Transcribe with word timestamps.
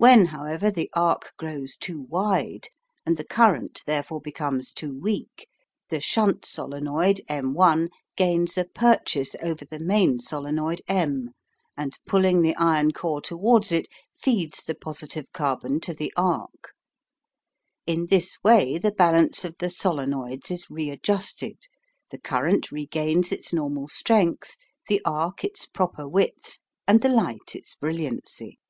When, 0.00 0.26
however, 0.26 0.70
the 0.70 0.88
arc 0.94 1.32
grows 1.38 1.74
too 1.74 2.02
wide, 2.02 2.68
and 3.04 3.16
the 3.16 3.24
current 3.24 3.82
therefore 3.84 4.20
becomes 4.20 4.72
too 4.72 4.96
weak, 4.96 5.48
the 5.88 6.00
shunt 6.00 6.46
solenoid 6.46 7.20
M' 7.28 7.56
gains 8.14 8.56
a 8.56 8.64
purchase 8.64 9.34
over 9.42 9.64
the 9.64 9.80
main 9.80 10.20
solenoid 10.20 10.82
M, 10.86 11.30
and, 11.76 11.98
pulling 12.06 12.42
the 12.42 12.54
iron 12.54 12.92
core 12.92 13.20
towards 13.20 13.72
it, 13.72 13.88
feeds 14.14 14.62
the 14.62 14.76
positive 14.76 15.32
carbon 15.32 15.80
to 15.80 15.94
the 15.94 16.12
arc. 16.16 16.74
In 17.84 18.06
this 18.06 18.36
way 18.44 18.78
the 18.78 18.92
balance 18.92 19.44
of 19.44 19.56
the 19.58 19.68
solenoids 19.68 20.52
is 20.52 20.70
readjusted, 20.70 21.58
the 22.12 22.20
current 22.20 22.70
regains 22.70 23.32
its 23.32 23.52
normal 23.52 23.88
strength, 23.88 24.54
the 24.88 25.02
arc 25.04 25.42
its 25.42 25.66
proper 25.66 26.08
width, 26.08 26.60
and 26.86 27.00
the 27.02 27.08
light 27.08 27.56
its 27.56 27.74
brilliancy. 27.74 28.60